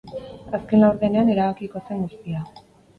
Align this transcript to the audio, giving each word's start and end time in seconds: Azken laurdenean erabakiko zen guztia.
Azken 0.59 0.81
laurdenean 0.85 1.31
erabakiko 1.37 1.85
zen 1.87 2.05
guztia. 2.09 2.47